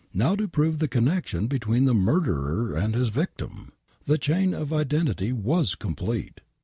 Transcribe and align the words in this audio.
Now 0.15 0.35
to 0.35 0.47
prove 0.47 0.79
the 0.79 0.87
connection 0.87 1.45
between 1.45 1.85
the 1.85 1.93
murderer 1.93 2.75
and 2.75 2.95
his 2.95 3.09
victim!! 3.09 3.71
The 4.07 4.17
chain 4.17 4.51
of 4.55 4.73
identity 4.73 5.31
was 5.31 5.75
compleie 5.75 6.33